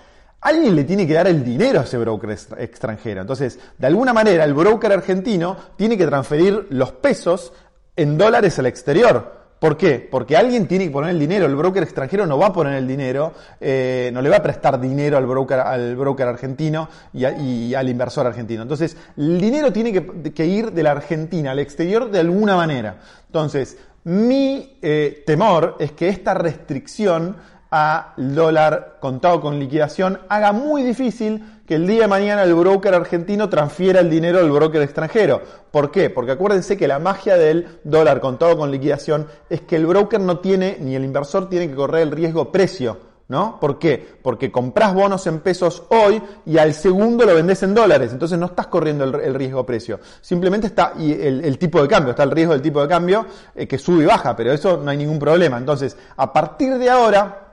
alguien 0.42 0.76
le 0.76 0.84
tiene 0.84 1.06
que 1.06 1.14
dar 1.14 1.28
el 1.28 1.44
dinero 1.44 1.80
a 1.80 1.84
ese 1.84 1.98
broker 1.98 2.38
extranjero. 2.58 3.22
Entonces, 3.22 3.60
de 3.78 3.88
alguna 3.88 4.14
manera, 4.14 4.44
el 4.44 4.54
broker 4.54 4.92
argentino 4.92 5.56
tiene 5.76 5.98
que 5.98 6.06
transferir 6.06 6.68
los 6.70 6.92
pesos 6.94 7.54
en 7.96 8.18
dólares 8.18 8.58
al 8.60 8.66
exterior. 8.66 9.39
¿Por 9.60 9.76
qué? 9.76 10.08
Porque 10.10 10.38
alguien 10.38 10.68
tiene 10.68 10.86
que 10.86 10.92
poner 10.92 11.10
el 11.10 11.20
dinero. 11.20 11.46
El 11.46 11.56
broker 11.56 11.84
extranjero 11.84 12.26
no 12.26 12.38
va 12.38 12.48
a 12.48 12.54
poner 12.54 12.76
el 12.76 12.88
dinero, 12.88 13.34
eh, 13.60 14.10
no 14.14 14.22
le 14.22 14.30
va 14.30 14.38
a 14.38 14.44
prestar 14.44 14.80
dinero 14.80 15.18
al 15.18 15.26
broker, 15.26 15.60
al 15.60 15.98
broker 15.98 16.28
argentino 16.28 16.88
y, 17.14 17.74
al 17.74 17.90
inversor 17.90 18.26
argentino. 18.26 18.62
Entonces, 18.62 18.96
el 19.18 19.40
dinero 19.40 19.74
tiene 19.74 19.92
que, 19.92 20.46
ir 20.46 20.72
de 20.72 20.84
la 20.84 20.92
Argentina 20.92 21.52
al 21.52 21.60
exterior 21.60 22.10
de 22.10 22.20
alguna 22.20 22.56
manera. 22.56 23.00
Entonces, 23.26 23.78
mi 24.06 24.78
eh, 24.82 25.24
temor 25.26 25.76
es 25.80 25.92
que 25.92 26.08
esta 26.08 26.34
restricción 26.34 27.36
al 27.70 28.34
dólar 28.34 28.98
contado 29.02 29.42
con 29.42 29.60
liquidación 29.60 30.20
haga 30.30 30.54
muy 30.54 30.84
difícil 30.84 31.59
que 31.70 31.76
el 31.76 31.86
día 31.86 32.02
de 32.02 32.08
mañana 32.08 32.42
el 32.42 32.56
broker 32.56 32.96
argentino 32.96 33.48
transfiera 33.48 34.00
el 34.00 34.10
dinero 34.10 34.40
al 34.40 34.50
broker 34.50 34.82
extranjero. 34.82 35.40
¿Por 35.70 35.92
qué? 35.92 36.10
Porque 36.10 36.32
acuérdense 36.32 36.76
que 36.76 36.88
la 36.88 36.98
magia 36.98 37.38
del 37.38 37.78
dólar 37.84 38.20
contado 38.22 38.58
con 38.58 38.72
liquidación 38.72 39.28
es 39.52 39.62
que 39.62 39.76
el 39.76 39.86
broker 39.86 40.20
no 40.20 40.40
tiene, 40.40 40.78
ni 40.80 40.96
el 40.96 41.06
inversor 41.06 41.48
tiene 41.48 41.70
que 41.70 41.76
correr 41.76 42.02
el 42.02 42.12
riesgo 42.12 42.52
precio. 42.52 42.98
¿No? 43.28 43.60
¿Por 43.60 43.78
qué? 43.78 44.04
Porque 44.24 44.52
compras 44.52 44.96
bonos 44.96 45.28
en 45.28 45.42
pesos 45.42 45.84
hoy 45.90 46.20
y 46.48 46.58
al 46.58 46.74
segundo 46.74 47.24
lo 47.24 47.36
vendes 47.36 47.62
en 47.62 47.76
dólares. 47.76 48.12
Entonces 48.14 48.40
no 48.40 48.48
estás 48.48 48.66
corriendo 48.66 49.04
el, 49.04 49.36
riesgo 49.36 49.64
precio. 49.64 50.00
Simplemente 50.22 50.66
está 50.66 50.94
y 50.98 51.12
el, 51.12 51.60
tipo 51.60 51.80
de 51.84 51.88
cambio, 51.88 52.10
está 52.10 52.24
el 52.24 52.32
riesgo 52.32 52.54
del 52.54 52.64
tipo 52.64 52.82
de 52.82 52.88
cambio 52.88 53.28
eh, 53.54 53.68
que 53.68 53.78
sube 53.78 54.02
y 54.02 54.08
baja, 54.08 54.36
pero 54.36 54.52
eso 54.52 54.78
no 54.78 54.90
hay 54.90 54.98
ningún 54.98 55.20
problema. 55.20 55.60
Entonces, 55.60 55.96
a 56.18 56.34
partir 56.34 56.80
de 56.80 56.90
ahora, 56.90 57.49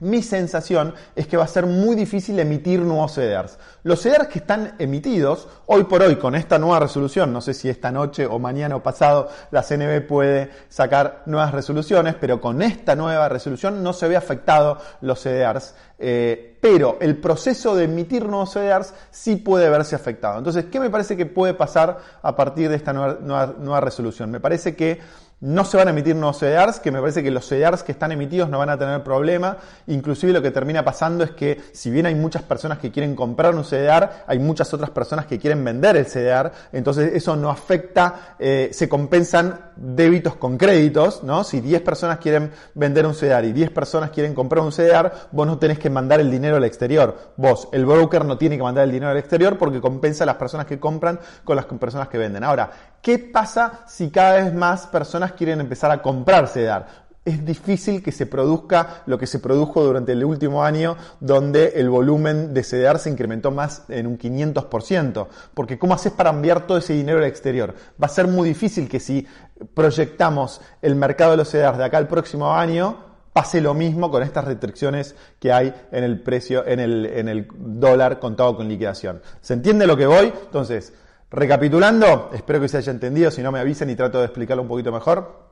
mi 0.00 0.22
sensación 0.22 0.94
es 1.14 1.26
que 1.26 1.36
va 1.36 1.44
a 1.44 1.48
ser 1.48 1.66
muy 1.66 1.94
difícil 1.94 2.38
emitir 2.38 2.80
nuevos 2.80 3.14
CDRs. 3.14 3.58
Los 3.84 4.00
CDRs 4.02 4.28
que 4.28 4.40
están 4.40 4.74
emitidos, 4.78 5.48
hoy 5.66 5.84
por 5.84 6.02
hoy, 6.02 6.16
con 6.16 6.34
esta 6.34 6.58
nueva 6.58 6.80
resolución, 6.80 7.32
no 7.32 7.40
sé 7.40 7.54
si 7.54 7.68
esta 7.68 7.90
noche 7.92 8.26
o 8.26 8.38
mañana 8.38 8.76
o 8.76 8.82
pasado 8.82 9.28
la 9.50 9.62
CNB 9.62 10.06
puede 10.06 10.50
sacar 10.68 11.22
nuevas 11.26 11.52
resoluciones, 11.52 12.16
pero 12.20 12.40
con 12.40 12.60
esta 12.62 12.96
nueva 12.96 13.28
resolución 13.28 13.82
no 13.82 13.92
se 13.92 14.08
ve 14.08 14.16
afectado 14.16 14.78
los 15.00 15.20
CDRs. 15.20 15.74
Eh, 15.98 16.58
pero 16.60 16.98
el 17.00 17.18
proceso 17.18 17.76
de 17.76 17.84
emitir 17.84 18.26
nuevos 18.26 18.52
CDRs 18.52 18.94
sí 19.10 19.36
puede 19.36 19.70
verse 19.70 19.94
afectado. 19.94 20.38
Entonces, 20.38 20.66
¿qué 20.66 20.80
me 20.80 20.90
parece 20.90 21.16
que 21.16 21.26
puede 21.26 21.54
pasar 21.54 21.98
a 22.20 22.34
partir 22.34 22.68
de 22.68 22.76
esta 22.76 22.92
nueva 22.92 23.80
resolución? 23.80 24.30
Me 24.30 24.40
parece 24.40 24.74
que 24.74 25.00
no 25.44 25.66
se 25.66 25.76
van 25.76 25.88
a 25.88 25.90
emitir 25.90 26.16
nuevos 26.16 26.38
CDRs, 26.38 26.80
que 26.80 26.90
me 26.90 27.00
parece 27.00 27.22
que 27.22 27.30
los 27.30 27.46
CDRs 27.46 27.82
que 27.82 27.92
están 27.92 28.12
emitidos 28.12 28.48
no 28.48 28.58
van 28.58 28.70
a 28.70 28.78
tener 28.78 29.02
problema. 29.02 29.58
Inclusive 29.86 30.32
lo 30.32 30.40
que 30.40 30.50
termina 30.50 30.82
pasando 30.82 31.22
es 31.22 31.32
que 31.32 31.60
si 31.72 31.90
bien 31.90 32.06
hay 32.06 32.14
muchas 32.14 32.42
personas 32.42 32.78
que 32.78 32.90
quieren 32.90 33.14
comprar 33.14 33.54
un 33.54 33.62
CDR, 33.62 34.08
hay 34.26 34.38
muchas 34.38 34.72
otras 34.72 34.88
personas 34.88 35.26
que 35.26 35.38
quieren 35.38 35.62
vender 35.62 35.98
el 35.98 36.06
CDR. 36.06 36.50
Entonces 36.72 37.12
eso 37.12 37.36
no 37.36 37.50
afecta, 37.50 38.36
eh, 38.38 38.70
se 38.72 38.88
compensan 38.88 39.72
débitos 39.76 40.36
con 40.36 40.56
créditos, 40.56 41.22
¿no? 41.22 41.44
Si 41.44 41.60
10 41.60 41.82
personas 41.82 42.20
quieren 42.20 42.50
vender 42.74 43.04
un 43.04 43.12
CDR 43.12 43.44
y 43.44 43.52
10 43.52 43.70
personas 43.70 44.12
quieren 44.12 44.34
comprar 44.34 44.64
un 44.64 44.72
CDR, 44.72 45.12
vos 45.30 45.46
no 45.46 45.58
tenés 45.58 45.78
que 45.78 45.90
mandar 45.90 46.20
el 46.20 46.30
dinero 46.30 46.56
al 46.56 46.64
exterior. 46.64 47.34
Vos, 47.36 47.68
el 47.72 47.84
broker 47.84 48.24
no 48.24 48.38
tiene 48.38 48.56
que 48.56 48.62
mandar 48.62 48.84
el 48.84 48.92
dinero 48.92 49.10
al 49.10 49.18
exterior 49.18 49.58
porque 49.58 49.82
compensa 49.82 50.24
a 50.24 50.26
las 50.26 50.36
personas 50.36 50.64
que 50.64 50.80
compran 50.80 51.20
con 51.44 51.54
las 51.54 51.66
personas 51.66 52.08
que 52.08 52.16
venden. 52.16 52.44
Ahora, 52.44 52.93
¿qué 53.04 53.18
pasa 53.18 53.84
si 53.86 54.08
cada 54.08 54.42
vez 54.42 54.54
más 54.54 54.86
personas 54.86 55.32
quieren 55.32 55.60
empezar 55.60 55.90
a 55.90 56.00
comprar 56.00 56.48
CEDAR. 56.48 57.04
Es 57.22 57.44
difícil 57.44 58.02
que 58.02 58.12
se 58.12 58.26
produzca 58.26 59.02
lo 59.06 59.18
que 59.18 59.26
se 59.26 59.38
produjo 59.38 59.84
durante 59.84 60.12
el 60.12 60.24
último 60.24 60.64
año, 60.64 60.96
donde 61.20 61.74
el 61.76 61.90
volumen 61.90 62.54
de 62.54 62.64
CEDAR 62.64 62.98
se 62.98 63.10
incrementó 63.10 63.50
más 63.50 63.84
en 63.88 64.06
un 64.06 64.18
500%. 64.18 65.26
Porque 65.52 65.78
¿cómo 65.78 65.94
haces 65.94 66.12
para 66.12 66.30
enviar 66.30 66.66
todo 66.66 66.78
ese 66.78 66.94
dinero 66.94 67.18
al 67.18 67.24
exterior? 67.24 67.74
Va 68.02 68.06
a 68.06 68.08
ser 68.08 68.26
muy 68.26 68.48
difícil 68.48 68.88
que 68.88 69.00
si 69.00 69.26
proyectamos 69.74 70.62
el 70.80 70.96
mercado 70.96 71.32
de 71.32 71.36
los 71.36 71.50
CEDAR 71.50 71.76
de 71.76 71.84
acá 71.84 71.98
al 71.98 72.08
próximo 72.08 72.54
año, 72.54 73.04
pase 73.34 73.60
lo 73.60 73.74
mismo 73.74 74.10
con 74.10 74.22
estas 74.22 74.44
restricciones 74.46 75.14
que 75.38 75.52
hay 75.52 75.74
en 75.92 76.04
el 76.04 76.20
precio, 76.20 76.66
en 76.66 76.80
el, 76.80 77.04
en 77.04 77.28
el 77.28 77.48
dólar 77.54 78.18
contado 78.18 78.56
con 78.56 78.66
liquidación. 78.66 79.20
¿Se 79.42 79.52
entiende 79.52 79.86
lo 79.86 79.96
que 79.96 80.06
voy? 80.06 80.32
Entonces, 80.46 80.94
Recapitulando, 81.36 82.30
espero 82.32 82.60
que 82.60 82.68
se 82.68 82.76
haya 82.76 82.92
entendido, 82.92 83.28
si 83.28 83.42
no 83.42 83.50
me 83.50 83.58
avisen 83.58 83.90
y 83.90 83.96
trato 83.96 84.20
de 84.20 84.26
explicarlo 84.26 84.62
un 84.62 84.68
poquito 84.68 84.92
mejor. 84.92 85.50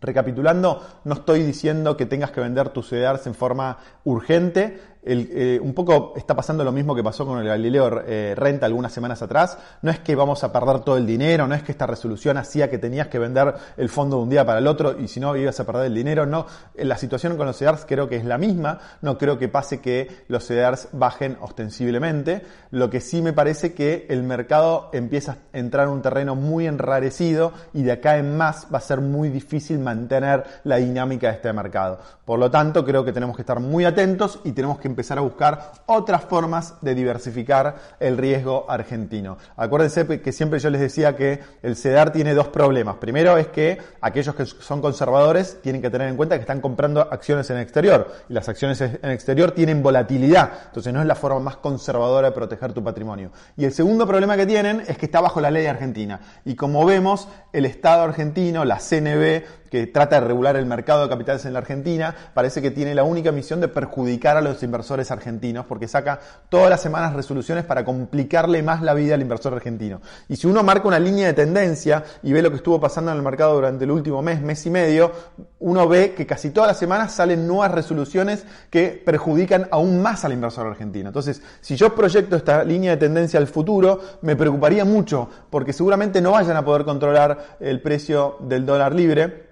Recapitulando, 0.00 0.84
no 1.04 1.14
estoy 1.14 1.44
diciendo 1.44 1.96
que 1.96 2.04
tengas 2.04 2.32
que 2.32 2.40
vender 2.40 2.70
tus 2.70 2.88
CDRs 2.88 3.28
en 3.28 3.36
forma 3.36 3.78
urgente, 4.02 4.80
eh, 5.02 5.58
un 5.62 5.72
poco 5.72 6.12
está 6.16 6.36
pasando 6.36 6.62
lo 6.62 6.72
mismo 6.72 6.94
que 6.94 7.02
pasó 7.02 7.24
con 7.24 7.38
el 7.38 7.46
Galileo 7.46 8.02
eh, 8.06 8.34
Renta 8.36 8.66
algunas 8.66 8.92
semanas 8.92 9.22
atrás. 9.22 9.58
No 9.82 9.90
es 9.90 9.98
que 10.00 10.14
vamos 10.14 10.44
a 10.44 10.52
perder 10.52 10.80
todo 10.80 10.96
el 10.96 11.06
dinero, 11.06 11.46
no 11.46 11.54
es 11.54 11.62
que 11.62 11.72
esta 11.72 11.86
resolución 11.86 12.36
hacía 12.36 12.68
que 12.68 12.78
tenías 12.78 13.08
que 13.08 13.18
vender 13.18 13.54
el 13.76 13.88
fondo 13.88 14.16
de 14.16 14.22
un 14.24 14.30
día 14.30 14.44
para 14.44 14.58
el 14.58 14.66
otro 14.66 14.98
y 14.98 15.08
si 15.08 15.20
no 15.20 15.34
ibas 15.36 15.58
a 15.60 15.64
perder 15.64 15.86
el 15.86 15.94
dinero. 15.94 16.26
No, 16.26 16.46
la 16.74 16.98
situación 16.98 17.36
con 17.36 17.46
los 17.46 17.56
CEDARs 17.56 17.86
creo 17.86 18.08
que 18.08 18.16
es 18.16 18.24
la 18.24 18.38
misma. 18.38 18.78
No 19.00 19.16
creo 19.16 19.38
que 19.38 19.48
pase 19.48 19.80
que 19.80 20.24
los 20.28 20.46
CEDARs 20.46 20.88
bajen 20.92 21.38
ostensiblemente. 21.40 22.42
Lo 22.70 22.90
que 22.90 23.00
sí 23.00 23.22
me 23.22 23.32
parece 23.32 23.72
que 23.72 24.06
el 24.10 24.22
mercado 24.22 24.90
empieza 24.92 25.32
a 25.32 25.58
entrar 25.58 25.86
en 25.86 25.94
un 25.94 26.02
terreno 26.02 26.34
muy 26.34 26.66
enrarecido 26.66 27.52
y 27.72 27.82
de 27.82 27.92
acá 27.92 28.18
en 28.18 28.36
más 28.36 28.66
va 28.72 28.78
a 28.78 28.82
ser 28.82 29.00
muy 29.00 29.30
difícil 29.30 29.78
mantener 29.78 30.44
la 30.64 30.76
dinámica 30.76 31.28
de 31.28 31.34
este 31.34 31.52
mercado. 31.52 32.00
Por 32.24 32.38
lo 32.38 32.50
tanto, 32.50 32.84
creo 32.84 33.04
que 33.04 33.12
tenemos 33.12 33.34
que 33.34 33.42
estar 33.42 33.60
muy 33.60 33.84
atentos 33.84 34.40
y 34.44 34.52
tenemos 34.52 34.78
que 34.78 34.89
empezar 34.90 35.18
a 35.18 35.22
buscar 35.22 35.72
otras 35.86 36.24
formas 36.24 36.74
de 36.80 36.94
diversificar 36.94 37.76
el 37.98 38.16
riesgo 38.18 38.66
argentino. 38.68 39.38
Acuérdense 39.56 40.20
que 40.20 40.32
siempre 40.32 40.58
yo 40.58 40.70
les 40.70 40.80
decía 40.80 41.16
que 41.16 41.40
el 41.62 41.76
CEDAR 41.76 42.12
tiene 42.12 42.34
dos 42.34 42.48
problemas. 42.48 42.96
Primero 42.96 43.36
es 43.38 43.48
que 43.48 43.78
aquellos 44.00 44.34
que 44.34 44.46
son 44.46 44.80
conservadores 44.80 45.60
tienen 45.62 45.80
que 45.80 45.90
tener 45.90 46.08
en 46.08 46.16
cuenta 46.16 46.36
que 46.36 46.42
están 46.42 46.60
comprando 46.60 47.00
acciones 47.00 47.48
en 47.50 47.56
el 47.56 47.62
exterior 47.62 48.12
y 48.28 48.34
las 48.34 48.48
acciones 48.48 48.80
en 48.80 48.98
el 49.02 49.10
exterior 49.12 49.52
tienen 49.52 49.82
volatilidad. 49.82 50.50
Entonces 50.66 50.92
no 50.92 51.00
es 51.00 51.06
la 51.06 51.14
forma 51.14 51.40
más 51.40 51.56
conservadora 51.56 52.28
de 52.28 52.34
proteger 52.34 52.72
tu 52.72 52.82
patrimonio. 52.82 53.30
Y 53.56 53.64
el 53.64 53.72
segundo 53.72 54.06
problema 54.06 54.36
que 54.36 54.46
tienen 54.46 54.82
es 54.86 54.98
que 54.98 55.06
está 55.06 55.20
bajo 55.20 55.40
la 55.40 55.50
ley 55.50 55.66
argentina. 55.66 56.20
Y 56.44 56.54
como 56.54 56.84
vemos, 56.84 57.28
el 57.52 57.64
Estado 57.64 58.02
argentino, 58.02 58.64
la 58.64 58.78
CNB, 58.78 59.42
que 59.70 59.86
trata 59.86 60.20
de 60.20 60.26
regular 60.26 60.56
el 60.56 60.66
mercado 60.66 61.04
de 61.04 61.08
capitales 61.08 61.44
en 61.46 61.52
la 61.52 61.60
Argentina, 61.60 62.14
parece 62.34 62.60
que 62.60 62.70
tiene 62.70 62.94
la 62.94 63.04
única 63.04 63.32
misión 63.32 63.60
de 63.60 63.68
perjudicar 63.68 64.36
a 64.36 64.40
los 64.40 64.62
inversores 64.62 65.10
argentinos, 65.10 65.64
porque 65.66 65.88
saca 65.88 66.18
todas 66.48 66.68
las 66.68 66.82
semanas 66.82 67.14
resoluciones 67.14 67.64
para 67.64 67.84
complicarle 67.84 68.62
más 68.62 68.82
la 68.82 68.94
vida 68.94 69.14
al 69.14 69.22
inversor 69.22 69.54
argentino. 69.54 70.00
Y 70.28 70.36
si 70.36 70.46
uno 70.46 70.62
marca 70.62 70.88
una 70.88 70.98
línea 70.98 71.28
de 71.28 71.34
tendencia 71.34 72.02
y 72.22 72.32
ve 72.32 72.42
lo 72.42 72.50
que 72.50 72.56
estuvo 72.56 72.80
pasando 72.80 73.12
en 73.12 73.16
el 73.16 73.22
mercado 73.22 73.54
durante 73.54 73.84
el 73.84 73.92
último 73.92 74.22
mes, 74.22 74.42
mes 74.42 74.66
y 74.66 74.70
medio, 74.70 75.12
uno 75.60 75.86
ve 75.86 76.14
que 76.14 76.26
casi 76.26 76.50
todas 76.50 76.68
las 76.68 76.78
semanas 76.78 77.12
salen 77.12 77.46
nuevas 77.46 77.70
resoluciones 77.70 78.44
que 78.70 79.00
perjudican 79.04 79.68
aún 79.70 80.02
más 80.02 80.24
al 80.24 80.32
inversor 80.32 80.66
argentino. 80.66 81.08
Entonces, 81.08 81.42
si 81.60 81.76
yo 81.76 81.94
proyecto 81.94 82.34
esta 82.34 82.64
línea 82.64 82.92
de 82.92 82.96
tendencia 82.96 83.38
al 83.38 83.46
futuro, 83.46 84.00
me 84.22 84.34
preocuparía 84.34 84.84
mucho, 84.84 85.28
porque 85.48 85.72
seguramente 85.72 86.20
no 86.20 86.32
vayan 86.32 86.56
a 86.56 86.64
poder 86.64 86.84
controlar 86.84 87.56
el 87.60 87.80
precio 87.80 88.36
del 88.40 88.66
dólar 88.66 88.94
libre 88.94 89.49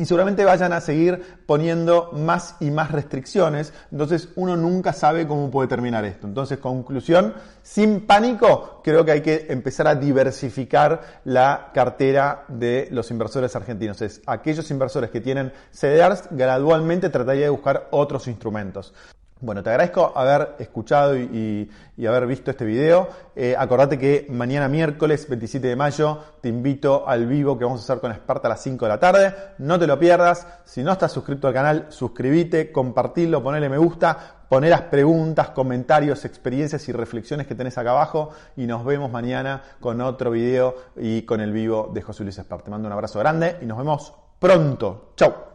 y 0.00 0.06
seguramente 0.06 0.46
vayan 0.46 0.72
a 0.72 0.80
seguir 0.80 1.22
poniendo 1.44 2.10
más 2.12 2.56
y 2.58 2.70
más 2.70 2.90
restricciones, 2.90 3.74
entonces 3.92 4.30
uno 4.34 4.56
nunca 4.56 4.94
sabe 4.94 5.26
cómo 5.26 5.50
puede 5.50 5.68
terminar 5.68 6.06
esto. 6.06 6.26
Entonces, 6.26 6.58
conclusión, 6.58 7.34
sin 7.62 8.06
pánico, 8.06 8.80
creo 8.82 9.04
que 9.04 9.12
hay 9.12 9.20
que 9.20 9.48
empezar 9.50 9.86
a 9.86 9.94
diversificar 9.94 11.20
la 11.24 11.70
cartera 11.74 12.46
de 12.48 12.88
los 12.90 13.10
inversores 13.10 13.54
argentinos. 13.54 14.00
Es 14.00 14.22
aquellos 14.24 14.70
inversores 14.70 15.10
que 15.10 15.20
tienen 15.20 15.52
CDRs, 15.70 16.28
gradualmente 16.30 17.10
trataría 17.10 17.44
de 17.44 17.50
buscar 17.50 17.88
otros 17.90 18.26
instrumentos. 18.26 18.94
Bueno, 19.42 19.62
te 19.62 19.70
agradezco 19.70 20.12
haber 20.14 20.56
escuchado 20.58 21.16
y, 21.16 21.70
haber 22.06 22.26
visto 22.26 22.50
este 22.50 22.66
video. 22.66 23.08
Eh, 23.34 23.54
acordate 23.58 23.98
que 23.98 24.26
mañana 24.28 24.68
miércoles 24.68 25.26
27 25.28 25.66
de 25.66 25.76
mayo 25.76 26.18
te 26.42 26.50
invito 26.50 27.08
al 27.08 27.26
vivo 27.26 27.56
que 27.56 27.64
vamos 27.64 27.80
a 27.80 27.84
hacer 27.84 28.00
con 28.00 28.12
Esparta 28.12 28.48
a 28.48 28.50
las 28.50 28.62
5 28.62 28.84
de 28.84 28.88
la 28.90 29.00
tarde. 29.00 29.34
No 29.58 29.78
te 29.78 29.86
lo 29.86 29.98
pierdas. 29.98 30.46
Si 30.66 30.82
no 30.82 30.92
estás 30.92 31.12
suscrito 31.12 31.48
al 31.48 31.54
canal, 31.54 31.86
suscríbete, 31.88 32.70
compartirlo, 32.70 33.42
ponele 33.42 33.70
me 33.70 33.78
gusta, 33.78 34.18
poner 34.46 34.70
las 34.70 34.82
preguntas, 34.82 35.50
comentarios, 35.50 36.26
experiencias 36.26 36.86
y 36.90 36.92
reflexiones 36.92 37.46
que 37.46 37.54
tenés 37.54 37.78
acá 37.78 37.92
abajo. 37.92 38.30
Y 38.56 38.66
nos 38.66 38.84
vemos 38.84 39.10
mañana 39.10 39.62
con 39.80 40.02
otro 40.02 40.30
video 40.30 40.74
y 40.96 41.22
con 41.22 41.40
el 41.40 41.52
vivo 41.52 41.90
de 41.94 42.02
José 42.02 42.24
Luis 42.24 42.36
Esparta. 42.36 42.66
Te 42.66 42.70
mando 42.72 42.88
un 42.88 42.92
abrazo 42.92 43.18
grande 43.18 43.56
y 43.62 43.64
nos 43.64 43.78
vemos 43.78 44.12
pronto. 44.38 45.12
Chau. 45.16 45.49